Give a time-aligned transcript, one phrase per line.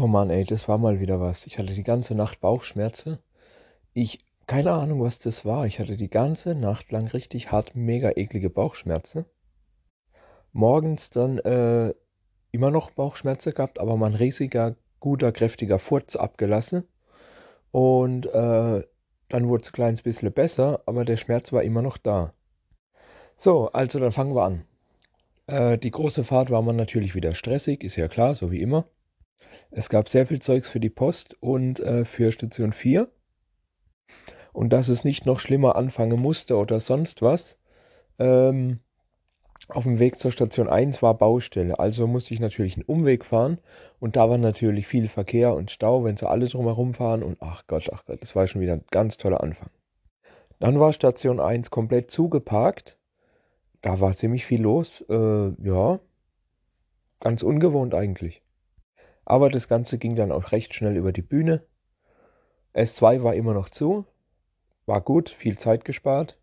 [0.00, 1.44] Oh Mann, ey, das war mal wieder was.
[1.48, 3.18] Ich hatte die ganze Nacht Bauchschmerzen.
[3.94, 5.66] Ich, keine Ahnung, was das war.
[5.66, 9.24] Ich hatte die ganze Nacht lang richtig hart, mega eklige Bauchschmerzen.
[10.52, 11.94] Morgens dann äh,
[12.52, 16.84] immer noch Bauchschmerzen gehabt, aber mein riesiger, guter, kräftiger Furz abgelassen.
[17.72, 18.84] Und äh,
[19.28, 22.34] dann wurde es ein kleines bisschen besser, aber der Schmerz war immer noch da.
[23.34, 24.64] So, also dann fangen wir an.
[25.48, 28.84] Äh, die große Fahrt war man natürlich wieder stressig, ist ja klar, so wie immer.
[29.70, 33.08] Es gab sehr viel Zeugs für die Post und äh, für Station 4.
[34.52, 37.56] Und dass es nicht noch schlimmer anfangen musste oder sonst was.
[38.18, 38.80] Ähm,
[39.68, 43.58] auf dem Weg zur Station 1 war Baustelle, also musste ich natürlich einen Umweg fahren
[44.00, 47.66] und da war natürlich viel Verkehr und Stau, wenn sie alle drumherum fahren und ach
[47.66, 49.68] Gott, ach Gott, das war schon wieder ein ganz toller Anfang.
[50.58, 52.98] Dann war Station 1 komplett zugeparkt,
[53.82, 56.00] da war ziemlich viel los, äh, ja,
[57.20, 58.42] ganz ungewohnt eigentlich.
[59.28, 61.62] Aber das Ganze ging dann auch recht schnell über die Bühne.
[62.72, 64.06] S2 war immer noch zu,
[64.86, 66.38] war gut, viel Zeit gespart.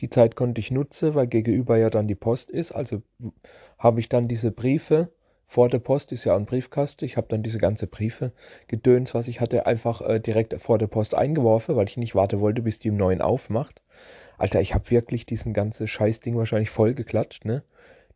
[0.00, 2.72] Die Zeit konnte ich nutzen, weil gegenüber ja dann die Post ist.
[2.72, 3.00] Also
[3.78, 5.10] habe ich dann diese Briefe,
[5.46, 8.32] vor der Post ist ja ein Briefkasten, ich habe dann diese ganze Briefe,
[8.68, 12.40] Gedöns, was ich hatte, einfach äh, direkt vor der Post eingeworfen, weil ich nicht warten
[12.40, 13.80] wollte, bis die im Neuen aufmacht.
[14.36, 17.62] Alter, ich habe wirklich diesen ganzen Scheißding wahrscheinlich voll geklatscht, ne?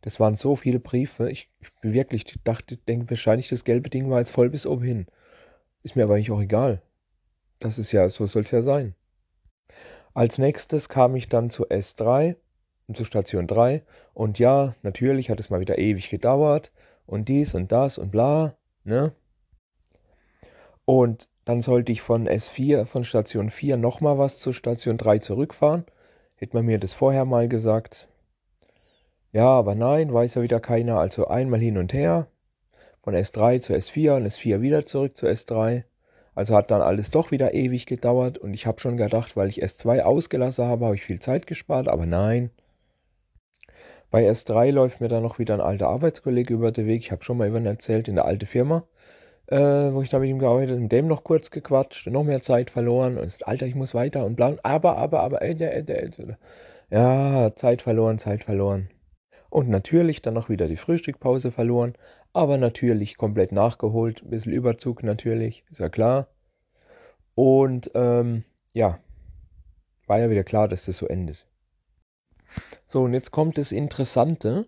[0.01, 1.29] Das waren so viele Briefe.
[1.29, 5.07] Ich, ich wirklich dachte, denke wahrscheinlich, das gelbe Ding war jetzt voll bis oben hin.
[5.83, 6.81] Ist mir aber eigentlich auch egal.
[7.59, 8.95] Das ist ja, so soll es ja sein.
[10.13, 12.35] Als nächstes kam ich dann zu S3
[12.87, 16.71] und zu Station 3 und ja, natürlich hat es mal wieder ewig gedauert
[17.05, 19.13] und dies und das und bla, ne?
[20.85, 25.85] Und dann sollte ich von S4, von Station 4 nochmal was zu Station 3 zurückfahren.
[26.37, 28.07] Hätte man mir das vorher mal gesagt.
[29.31, 30.99] Ja, aber nein, weiß ja wieder keiner.
[30.99, 32.27] Also einmal hin und her.
[33.03, 35.83] Von S3 zu S4 und S4 wieder zurück zu S3.
[36.35, 39.63] Also hat dann alles doch wieder ewig gedauert und ich habe schon gedacht, weil ich
[39.63, 42.51] S2 ausgelassen habe, habe ich viel Zeit gespart, aber nein.
[44.11, 46.99] Bei S3 läuft mir dann noch wieder ein alter Arbeitskollege über den Weg.
[46.99, 48.83] Ich habe schon mal über ihn erzählt, in der alten Firma,
[49.47, 52.41] äh, wo ich da mit ihm gearbeitet habe, mit dem noch kurz gequatscht, noch mehr
[52.41, 55.79] Zeit verloren und ist, Alter, ich muss weiter und bla, aber, aber, aber, äh, äh,
[55.79, 56.11] äh,
[56.91, 58.89] ja, Zeit verloren, Zeit verloren.
[59.49, 61.95] Und natürlich dann noch wieder die Frühstückpause verloren,
[62.33, 64.23] aber natürlich komplett nachgeholt.
[64.23, 66.27] Ein bisschen Überzug natürlich, ist ja klar.
[67.35, 68.43] Und ähm,
[68.73, 68.99] ja,
[70.07, 71.45] war ja wieder klar, dass das so endet.
[72.87, 74.67] So, und jetzt kommt das Interessante.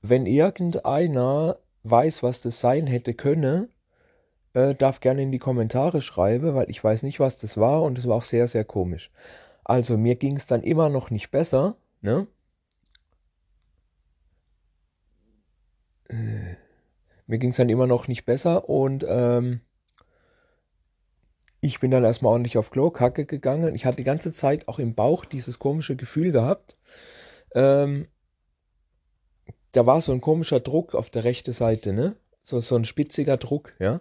[0.00, 3.68] Wenn irgendeiner weiß, was das sein hätte können,
[4.54, 7.98] äh, darf gerne in die Kommentare schreiben, weil ich weiß nicht, was das war und
[7.98, 9.10] es war auch sehr, sehr komisch.
[9.64, 12.26] Also mir ging es dann immer noch nicht besser, ne?
[16.12, 16.56] Äh,
[17.26, 19.60] mir ging es dann immer noch nicht besser und ähm,
[21.60, 23.74] ich bin dann erstmal ordentlich auf Klo-Kacke gegangen.
[23.74, 26.76] Ich hatte die ganze Zeit auch im Bauch dieses komische Gefühl gehabt.
[27.54, 28.08] Ähm,
[29.70, 32.16] da war so ein komischer Druck auf der rechten Seite, ne?
[32.42, 34.00] So, so ein spitziger Druck, ja.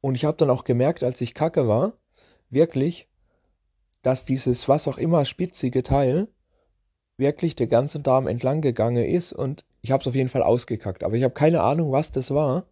[0.00, 1.92] Und ich habe dann auch gemerkt, als ich kacke war,
[2.50, 3.08] wirklich,
[4.02, 6.28] dass dieses was auch immer spitzige Teil
[7.16, 11.04] wirklich der ganze Darm entlang gegangen ist und ich habe es auf jeden Fall ausgekackt.
[11.04, 12.64] Aber ich habe keine Ahnung, was das war.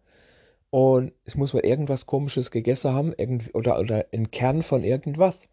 [0.71, 5.47] Und es muss wohl irgendwas komisches gegessen haben irgend, oder, oder ein Kern von irgendwas.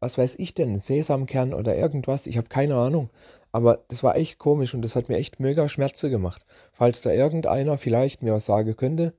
[0.00, 0.78] Was weiß ich denn?
[0.78, 2.26] Sesamkern oder irgendwas?
[2.26, 3.10] Ich habe keine Ahnung.
[3.52, 6.44] Aber das war echt komisch und das hat mir echt mega Schmerzen gemacht.
[6.72, 9.14] Falls da irgendeiner vielleicht mir was sagen könnte.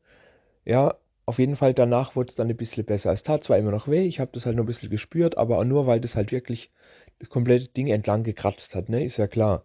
[0.66, 3.12] Ja, auf jeden Fall danach wurde es dann ein bisschen besser.
[3.14, 5.64] Es tat zwar immer noch weh, ich habe das halt nur ein bisschen gespürt, aber
[5.66, 6.72] nur weil das halt wirklich
[7.20, 9.04] das komplette Ding entlang gekratzt hat, ne?
[9.06, 9.64] Ist ja klar.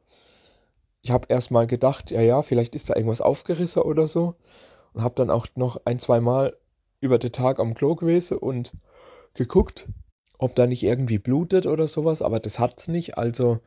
[1.05, 4.37] Ich habe erst mal gedacht, ja, ja, vielleicht ist da irgendwas aufgerissen oder so.
[4.95, 6.57] Und habe dann auch noch ein, zwei Mal
[7.01, 8.73] über den Tag am Klo gewesen und
[9.35, 9.87] geguckt,
[10.39, 12.23] ob da nicht irgendwie blutet oder sowas.
[12.23, 13.19] Aber das hat's nicht.
[13.19, 13.61] Also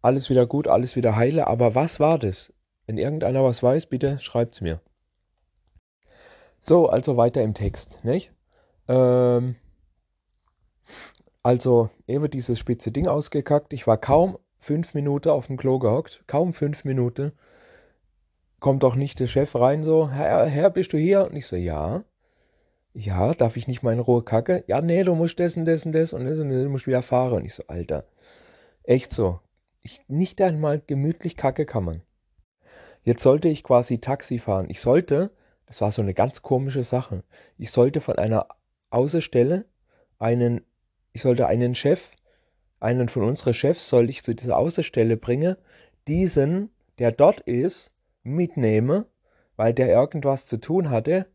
[0.00, 1.48] alles wieder gut, alles wieder heile.
[1.48, 2.52] Aber was war das?
[2.86, 4.80] Wenn irgendeiner was weiß, bitte schreibt's mir.
[6.60, 8.30] So, also weiter im Text, nicht?
[8.86, 9.56] Ähm,
[11.42, 13.72] also eben dieses spitze Ding ausgekackt.
[13.72, 17.32] Ich war kaum fünf Minuten auf dem Klo gehockt, kaum fünf Minuten.
[18.60, 21.26] Kommt doch nicht der Chef rein so, Herr, Herr, bist du hier?
[21.26, 22.04] Und ich so, ja.
[22.92, 24.64] Ja, darf ich nicht mal in Ruhe kacke?
[24.66, 27.34] Ja, nee, du musst dessen, dessen, das und das und das, du musst wieder fahren.
[27.34, 28.04] Und ich so, Alter,
[28.82, 29.40] echt so.
[29.82, 32.02] Ich, nicht einmal gemütlich kacke kann man.
[33.02, 34.66] Jetzt sollte ich quasi Taxi fahren.
[34.68, 35.30] Ich sollte,
[35.66, 37.22] das war so eine ganz komische Sache,
[37.56, 38.48] ich sollte von einer
[38.90, 39.64] Außenstelle
[40.18, 40.62] einen
[41.12, 42.00] ich sollte einen Chef,
[42.80, 45.56] einen von unseren Chefs sollte ich zu dieser Außenstelle bringen,
[46.08, 47.92] diesen, der dort ist,
[48.22, 49.04] mitnehmen,
[49.56, 51.26] weil der irgendwas zu tun hatte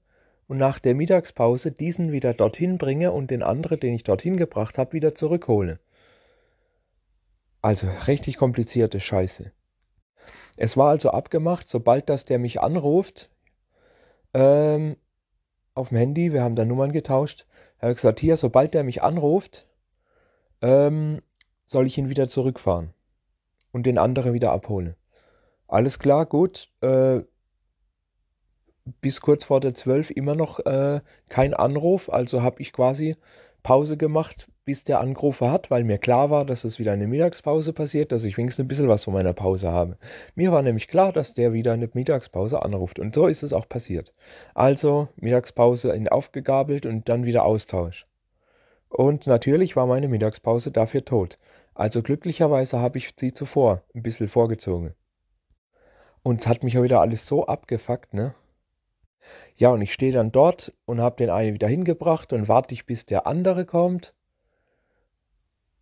[0.47, 4.77] und nach der Mittagspause diesen wieder dorthin bringe und den anderen, den ich dorthin gebracht
[4.77, 5.79] habe, wieder zurückhole.
[7.61, 9.51] Also richtig komplizierte Scheiße.
[10.57, 13.29] Es war also abgemacht, sobald das der mich anruft,
[14.33, 14.97] ähm,
[15.73, 17.45] auf dem Handy, wir haben da Nummern getauscht,
[17.79, 19.67] habe ich gesagt, hier, sobald der mich anruft,
[20.61, 21.21] ähm,
[21.65, 22.93] soll ich ihn wieder zurückfahren
[23.71, 24.95] und den anderen wieder abholen.
[25.67, 26.69] Alles klar, gut.
[26.81, 27.21] Äh,
[29.01, 33.15] bis kurz vor der 12 immer noch äh, kein Anruf, also habe ich quasi
[33.63, 37.73] Pause gemacht, bis der Anrufer hat, weil mir klar war, dass es wieder eine Mittagspause
[37.73, 39.97] passiert, dass ich wenigstens ein bisschen was von meiner Pause habe.
[40.35, 43.67] Mir war nämlich klar, dass der wieder eine Mittagspause anruft und so ist es auch
[43.67, 44.13] passiert.
[44.53, 48.05] Also Mittagspause in aufgegabelt und dann wieder Austausch.
[48.95, 51.37] Und natürlich war meine Mittagspause dafür tot.
[51.73, 54.95] Also glücklicherweise habe ich sie zuvor ein bisschen vorgezogen.
[56.23, 58.35] Und es hat mich auch wieder alles so abgefuckt, ne?
[59.57, 62.85] Ja, und ich stehe dann dort und habe den einen wieder hingebracht und warte ich,
[62.85, 64.15] bis der andere kommt.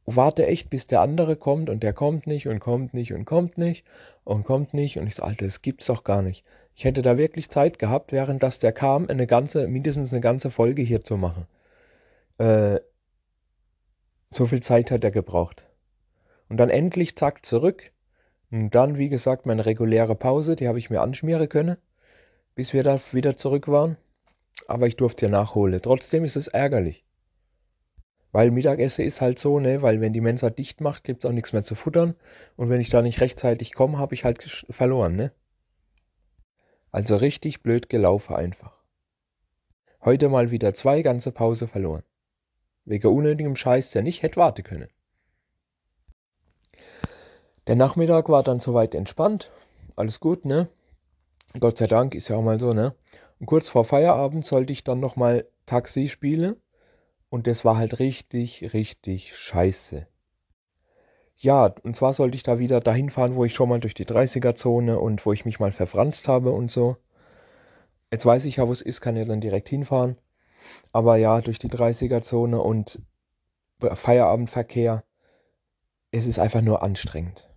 [0.07, 3.59] Warte echt, bis der andere kommt und der kommt nicht und kommt nicht und kommt
[3.59, 3.85] nicht
[4.23, 4.97] und kommt nicht.
[4.97, 6.43] Und ich so, Alter, das gibt's doch gar nicht.
[6.73, 10.49] Ich hätte da wirklich Zeit gehabt, während das der kam, eine ganze, mindestens eine ganze
[10.49, 11.45] Folge hier zu machen.
[12.39, 12.79] Äh,
[14.35, 15.67] so viel Zeit hat er gebraucht.
[16.49, 17.91] Und dann endlich, zack, zurück.
[18.51, 21.77] Und dann, wie gesagt, meine reguläre Pause, die habe ich mir anschmieren können
[22.55, 23.97] bis wir da wieder zurück waren.
[24.67, 25.81] Aber ich durfte ja nachholen.
[25.81, 27.03] Trotzdem ist es ärgerlich.
[28.31, 31.33] Weil Mittagessen ist halt so, ne, weil wenn die Mensa dicht macht, gibt es auch
[31.33, 32.15] nichts mehr zu futtern.
[32.55, 35.31] Und wenn ich da nicht rechtzeitig komme, habe ich halt verloren, ne?
[36.91, 38.73] Also richtig blöd gelaufen einfach.
[40.01, 42.03] Heute mal wieder zwei ganze Pause verloren.
[42.85, 44.89] Wegen unnötigem Scheiß, der nicht hätte warten können.
[47.67, 49.51] Der Nachmittag war dann soweit entspannt.
[49.95, 50.67] Alles gut, ne?
[51.59, 52.93] Gott sei Dank, ist ja auch mal so, ne?
[53.39, 56.57] Und kurz vor Feierabend sollte ich dann nochmal Taxi spielen.
[57.29, 60.07] Und das war halt richtig, richtig scheiße.
[61.37, 64.05] Ja, und zwar sollte ich da wieder dahin fahren, wo ich schon mal durch die
[64.05, 66.97] 30er-Zone und wo ich mich mal verfranst habe und so.
[68.11, 70.17] Jetzt weiß ich ja, wo es ist, kann ja dann direkt hinfahren.
[70.91, 73.01] Aber ja, durch die 30er-Zone und
[73.79, 75.03] Feierabendverkehr,
[76.11, 77.49] es ist einfach nur anstrengend.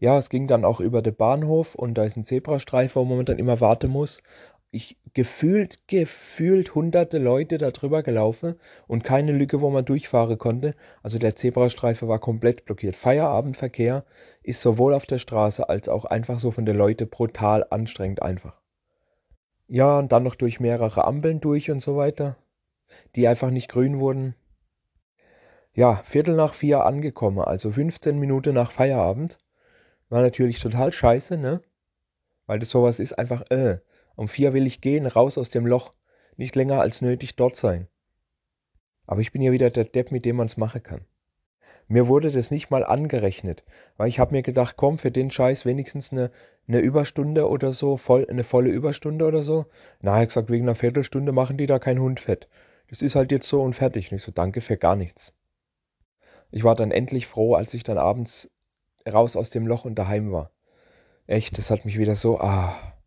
[0.00, 3.24] Ja, es ging dann auch über den Bahnhof und da ist ein Zebrastreifen, wo man
[3.24, 4.22] dann immer warten muss.
[4.70, 8.56] Ich gefühlt, gefühlt hunderte Leute da drüber gelaufen
[8.86, 10.74] und keine Lücke, wo man durchfahren konnte.
[11.02, 12.94] Also der Zebrastreifen war komplett blockiert.
[12.94, 14.04] Feierabendverkehr
[14.42, 18.60] ist sowohl auf der Straße als auch einfach so von den Leuten brutal anstrengend einfach.
[19.68, 22.36] Ja, und dann noch durch mehrere Ampeln durch und so weiter,
[23.14, 24.34] die einfach nicht grün wurden.
[25.74, 29.38] Ja, Viertel nach vier angekommen, also 15 Minuten nach Feierabend.
[30.08, 31.62] War natürlich total scheiße, ne?
[32.46, 33.78] Weil das sowas ist einfach, äh,
[34.16, 35.92] um vier will ich gehen, raus aus dem Loch,
[36.38, 37.88] nicht länger als nötig dort sein.
[39.06, 41.04] Aber ich bin ja wieder der Depp, mit dem man es machen kann.
[41.88, 43.64] Mir wurde das nicht mal angerechnet,
[43.96, 46.30] weil ich habe mir gedacht, komm, für den Scheiß wenigstens eine,
[46.68, 49.64] eine Überstunde oder so, voll, eine volle Überstunde oder so.
[50.02, 52.46] Na, ich gesagt, wegen einer Viertelstunde machen die da kein Hund fett.
[52.90, 54.10] Das ist halt jetzt so und fertig.
[54.12, 55.32] Und ich so, danke für gar nichts.
[56.50, 58.50] Ich war dann endlich froh, als ich dann abends
[59.10, 60.50] raus aus dem Loch und daheim war.
[61.26, 62.97] Echt, das hat mich wieder so, ah.